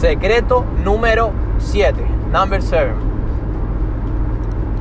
Secreto 0.00 0.64
número 0.82 1.30
7. 1.58 1.94
Number 2.32 2.62
7. 2.62 2.90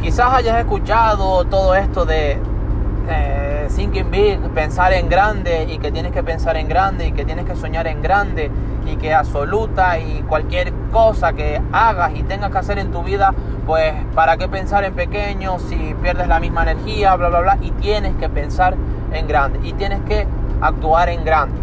Quizás 0.02 0.34
hayas 0.34 0.58
escuchado 0.60 1.44
todo 1.44 1.76
esto 1.76 2.06
de 2.06 2.38
eh, 3.10 3.68
thinking 3.76 4.10
big, 4.10 4.40
pensar 4.52 4.94
en 4.94 5.10
grande 5.10 5.66
y 5.66 5.78
que 5.78 5.92
tienes 5.92 6.13
que 6.13 6.24
pensar 6.24 6.55
en 6.55 6.69
grande 6.69 7.08
y 7.08 7.12
que 7.12 7.26
tienes 7.26 7.44
que 7.44 7.58
soñar 7.58 7.86
en 7.87 8.01
grande 8.01 8.50
y 8.86 8.96
que 8.96 9.13
absoluta 9.13 10.00
y 10.00 10.22
cualquier 10.22 10.72
cosa 10.90 11.33
que 11.33 11.62
hagas 11.74 12.13
y 12.15 12.24
tengas 12.24 12.49
que 12.51 12.58
hacer 12.58 12.79
en 12.79 12.90
tu 12.94 13.04
vida, 13.04 13.33
pues 13.65 13.94
para 14.15 14.38
qué 14.38 14.47
pensar 14.47 14.86
en 14.86 14.94
pequeño 14.94 15.60
si 15.60 15.96
pierdes 16.02 16.30
la 16.30 16.40
misma 16.40 16.63
energía, 16.63 17.17
bla, 17.17 17.27
bla, 17.27 17.41
bla, 17.41 17.58
y 17.62 17.72
tienes 17.72 18.16
que 18.16 18.30
pensar 18.30 18.77
en 19.12 19.27
grande 19.27 19.59
y 19.67 19.73
tienes 19.73 19.99
que 20.04 20.26
actuar 20.62 21.09
en 21.09 21.26
grande. 21.26 21.59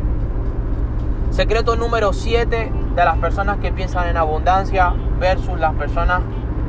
Secreto 1.31 1.75
número 1.75 2.13
7 2.13 2.85
de 2.97 3.05
las 3.05 3.19
personas 3.19 3.59
que 3.59 3.71
piensan 3.71 4.09
en 4.09 4.17
abundancia 4.17 4.95
versus 5.21 5.61
las 5.61 5.75
personas 5.75 6.23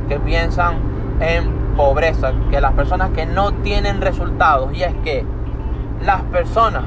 que 0.10 0.20
piensan 0.20 0.76
en 1.22 1.76
pobreza, 1.78 2.34
que 2.52 2.60
las 2.60 2.74
personas 2.74 3.12
que 3.12 3.26
no 3.26 3.54
tienen 3.54 4.02
resultados. 4.02 4.74
Y 4.74 4.84
es 4.84 4.94
que 5.06 5.26
las 6.02 6.22
personas 6.24 6.84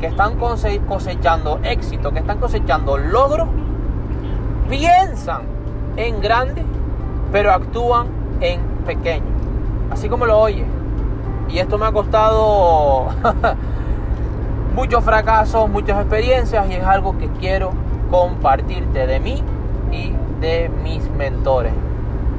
que 0.00 0.06
están 0.06 0.38
cosechando 0.86 1.58
éxito, 1.64 2.12
que 2.12 2.20
están 2.20 2.38
cosechando 2.38 2.96
logro, 2.96 3.48
piensan 4.70 5.42
en 5.96 6.20
grande, 6.20 6.64
pero 7.32 7.52
actúan 7.52 8.06
en 8.40 8.60
pequeño. 8.86 9.24
Así 9.90 10.08
como 10.08 10.26
lo 10.26 10.38
oye. 10.38 10.64
Y 11.48 11.58
esto 11.58 11.76
me 11.76 11.86
ha 11.86 11.92
costado 11.92 13.08
muchos 14.74 15.02
fracasos, 15.02 15.68
muchas 15.68 16.00
experiencias 16.00 16.68
y 16.70 16.74
es 16.74 16.84
algo 16.84 17.18
que 17.18 17.28
quiero 17.40 17.83
compartirte 18.14 19.08
de 19.08 19.18
mí 19.18 19.42
y 19.90 20.12
de 20.40 20.70
mis 20.84 21.10
mentores. 21.10 21.72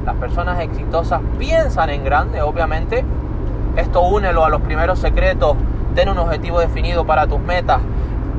Las 0.06 0.14
personas 0.14 0.58
exitosas 0.60 1.20
piensan 1.38 1.90
en 1.90 2.02
grande, 2.02 2.40
obviamente. 2.40 3.04
Esto 3.76 4.00
únelo 4.00 4.42
a 4.42 4.48
los 4.48 4.62
primeros 4.62 4.98
secretos. 5.00 5.54
Ten 5.94 6.08
un 6.08 6.16
objetivo 6.16 6.60
definido 6.60 7.04
para 7.04 7.26
tus 7.26 7.40
metas. 7.40 7.82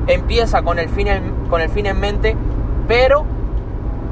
Empieza 0.08 0.64
con 0.64 0.80
el 0.80 0.90
fin 0.90 1.10
en, 1.10 1.32
con 1.48 1.62
el 1.62 1.70
fin 1.70 1.86
en 1.86 2.00
mente, 2.00 2.36
pero 2.88 3.24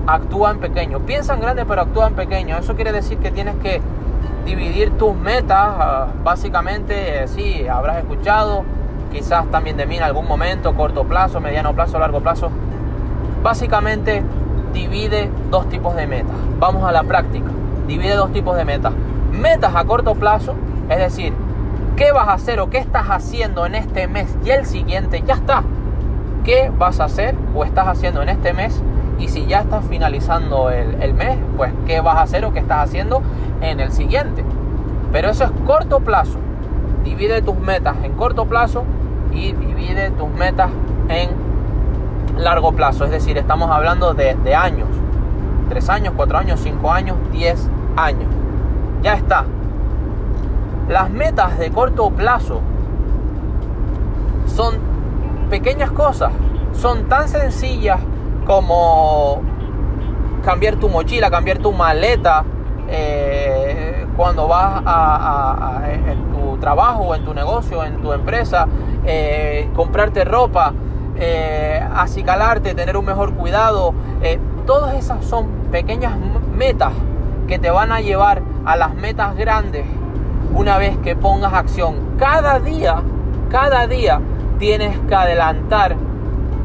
actúa 0.06 0.52
en 0.52 0.60
pequeño. 0.60 1.00
Piensa 1.00 1.34
en 1.34 1.40
grande, 1.40 1.66
pero 1.66 1.82
actúa 1.82 2.10
en 2.10 2.14
pequeño. 2.14 2.60
Eso 2.60 2.76
quiere 2.76 2.92
decir 2.92 3.18
que 3.18 3.32
tienes 3.32 3.56
que 3.56 3.82
dividir 4.46 5.00
tus 5.00 5.16
metas. 5.16 5.58
Ah, 5.58 6.08
básicamente, 6.24 7.24
eh, 7.24 7.28
sí, 7.28 7.68
habrás 7.68 7.98
escuchado, 7.98 8.64
quizás 9.12 9.48
también 9.48 9.78
de 9.78 9.88
mí 9.88 9.98
en 9.98 10.04
algún 10.04 10.28
momento, 10.28 10.76
corto 10.76 11.06
plazo, 11.06 11.42
mediano 11.42 11.74
plazo, 11.74 11.98
largo 11.98 12.20
plazo 12.22 12.52
Básicamente 13.46 14.24
divide 14.74 15.30
dos 15.52 15.70
tipos 15.70 15.96
de 15.96 16.08
metas. 16.08 16.36
Vamos 16.58 16.84
a 16.84 16.92
la 16.92 17.04
práctica. 17.04 17.52
Divide 17.88 18.16
dos 18.16 18.34
tipos 18.34 18.58
de 18.58 18.66
metas. 18.66 18.92
Metas 19.32 19.76
a 19.76 19.86
corto 19.86 20.16
plazo, 20.16 20.56
es 20.90 20.98
decir, 20.98 21.32
qué 21.96 22.12
vas 22.12 22.28
a 22.28 22.34
hacer 22.34 22.60
o 22.60 22.72
qué 22.72 22.80
estás 22.80 23.06
haciendo 23.06 23.68
en 23.68 23.76
este 23.76 24.08
mes 24.08 24.36
y 24.44 24.50
el 24.50 24.66
siguiente, 24.66 25.22
ya 25.28 25.36
está. 25.36 25.62
¿Qué 26.44 26.72
vas 26.76 27.00
a 27.00 27.04
hacer 27.04 27.36
o 27.54 27.64
estás 27.64 27.88
haciendo 27.88 28.24
en 28.24 28.30
este 28.30 28.52
mes? 28.52 28.82
Y 29.20 29.28
si 29.28 29.46
ya 29.46 29.60
estás 29.60 29.86
finalizando 29.86 30.72
el, 30.72 31.00
el 31.00 31.14
mes, 31.14 31.38
pues 31.56 31.72
qué 31.86 32.02
vas 32.02 32.18
a 32.18 32.22
hacer 32.24 32.46
o 32.46 32.52
qué 32.52 32.62
estás 32.62 32.90
haciendo 32.90 33.22
en 33.62 33.80
el 33.80 33.92
siguiente. 33.92 34.44
Pero 35.12 35.30
eso 35.30 35.44
es 35.44 35.52
corto 35.68 36.00
plazo. 36.00 36.40
Divide 37.04 37.44
tus 37.44 37.60
metas 37.60 37.96
en 38.02 38.14
corto 38.14 38.48
plazo 38.48 38.86
y 39.32 39.52
divide 39.52 40.10
tus 40.10 40.30
metas 40.30 40.72
en 41.10 41.45
largo 42.38 42.74
plazo, 42.74 43.06
es 43.06 43.12
decir, 43.12 43.38
estamos 43.38 43.72
hablando 43.72 44.14
de, 44.14 44.56
años, 44.56 44.90
3 45.70 45.90
años, 45.90 46.14
4 46.16 46.38
años, 46.38 46.60
5 46.62 46.92
años, 46.92 47.18
10 47.32 47.70
años. 47.98 48.30
Ya 49.02 49.14
está. 49.14 49.46
Las 50.90 51.10
metas 51.10 51.58
de 51.58 51.72
corto 51.72 52.10
plazo 52.12 52.62
son 54.48 54.76
pequeñas 55.50 55.92
cosas, 55.92 56.32
son 56.74 57.08
tan 57.10 57.28
sencillas 57.28 58.00
como 58.46 59.42
cambiar 60.44 60.76
tu 60.76 60.90
mochila, 60.90 61.32
cambiar 61.32 61.58
tu 61.58 61.72
maleta 61.72 62.44
eh, 62.88 64.06
cuando 64.16 64.48
vas 64.48 64.82
a, 64.86 65.82
en 65.88 66.32
tu 66.32 66.58
trabajo, 66.58 67.16
en 67.16 67.24
tu 67.24 67.34
negocio, 67.34 67.84
en 67.84 68.02
tu 68.02 68.14
empresa, 68.14 68.68
eh, 69.06 69.70
comprarte 69.76 70.24
ropa, 70.24 70.74
eh, 71.18 71.82
acicalarte, 71.96 72.74
tener 72.74 72.98
un 72.98 73.06
mejor 73.06 73.34
cuidado. 73.34 73.94
Eh, 74.22 74.40
todas 74.66 74.96
esas 74.96 75.24
son 75.26 75.48
pequeñas 75.72 76.14
metas 76.56 76.94
que 77.48 77.60
te 77.60 77.70
van 77.70 77.92
a 77.92 78.02
llevar 78.02 78.42
a 78.66 78.76
las 78.76 78.96
metas 78.96 79.36
grandes 79.36 79.86
una 80.54 80.78
vez 80.78 80.98
que 80.98 81.16
pongas 81.16 81.54
acción. 81.54 81.96
Cada 82.18 82.60
día, 82.60 83.02
cada 83.50 83.88
día 83.88 84.20
tienes 84.58 84.98
que 85.08 85.16
adelantar 85.16 85.96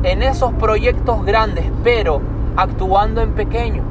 en 0.03 0.23
esos 0.23 0.53
proyectos 0.55 1.25
grandes, 1.25 1.67
pero 1.85 2.21
actuando 2.57 3.21
en 3.21 3.33
pequeño. 3.33 3.83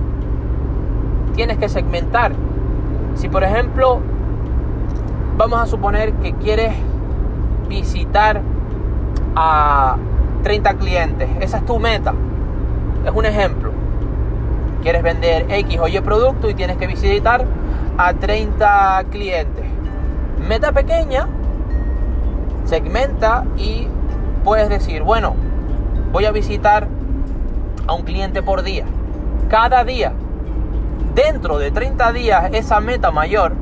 Tienes 1.35 1.57
que 1.57 1.69
segmentar. 1.69 2.33
Si 3.15 3.29
por 3.29 3.43
ejemplo, 3.43 3.99
vamos 5.37 5.59
a 5.59 5.65
suponer 5.65 6.13
que 6.13 6.33
quieres 6.33 6.73
visitar 7.67 8.41
a 9.35 9.97
30 10.43 10.73
clientes. 10.75 11.29
Esa 11.39 11.57
es 11.57 11.65
tu 11.65 11.79
meta. 11.79 12.13
Es 13.05 13.11
un 13.11 13.25
ejemplo. 13.25 13.71
Quieres 14.81 15.03
vender 15.03 15.45
X 15.49 15.79
o 15.79 15.87
Y 15.87 15.99
producto 15.99 16.49
y 16.49 16.53
tienes 16.53 16.77
que 16.77 16.87
visitar 16.87 17.45
a 17.97 18.13
30 18.13 19.03
clientes. 19.11 19.65
Meta 20.47 20.71
pequeña, 20.71 21.27
segmenta 22.63 23.43
y 23.57 23.87
puedes 24.43 24.69
decir, 24.69 25.03
bueno, 25.03 25.35
voy 26.13 26.25
a 26.25 26.31
visitar 26.31 26.87
a 27.87 27.93
un 27.93 28.03
cliente 28.03 28.41
por 28.41 28.63
día. 28.63 28.85
Cada 29.49 29.83
día. 29.83 30.13
Dentro 31.13 31.57
de 31.57 31.71
30 31.71 32.13
días, 32.13 32.49
esa 32.53 32.79
meta 32.79 33.11
mayor, 33.11 33.53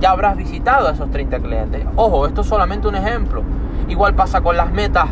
ya 0.00 0.10
habrás 0.10 0.36
visitado 0.36 0.88
a 0.88 0.92
esos 0.92 1.10
30 1.10 1.38
clientes. 1.38 1.86
Ojo, 1.94 2.26
esto 2.26 2.40
es 2.40 2.46
solamente 2.48 2.88
un 2.88 2.96
ejemplo. 2.96 3.42
Igual 3.88 4.14
pasa 4.14 4.40
con 4.40 4.56
las 4.56 4.72
metas 4.72 5.06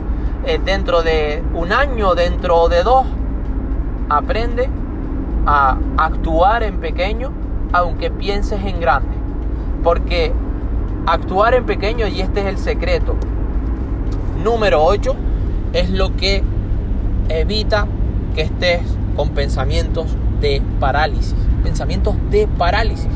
eh, 0.47 0.61
dentro 0.65 1.03
de 1.03 1.43
un 1.55 1.73
año, 1.73 2.15
dentro 2.15 2.69
de 2.69 2.83
dos, 2.83 3.07
aprende 4.09 4.69
a 5.47 5.79
actuar 5.97 6.63
en 6.63 6.79
pequeño 6.79 7.45
aunque 7.75 8.09
pienses 8.09 8.65
en 8.65 8.81
grande. 8.81 9.15
Porque 9.83 10.33
actuar 11.07 11.55
en 11.55 11.67
pequeño, 11.67 12.07
y 12.07 12.21
este 12.21 12.41
es 12.41 12.47
el 12.47 12.57
secreto, 12.57 13.17
número 14.43 14.83
8, 14.83 15.15
es 15.73 15.91
lo 15.91 16.17
que 16.17 16.43
evita 17.29 17.87
que 18.35 18.43
estés 18.43 18.83
con 19.17 19.31
pensamientos 19.31 20.07
de 20.41 20.63
parálisis. 20.79 21.35
Pensamientos 21.65 22.15
de 22.31 22.47
parálisis. 22.47 23.11